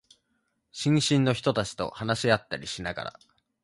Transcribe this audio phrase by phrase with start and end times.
[0.71, 3.19] 新進の人たちと話し合ったりしながら、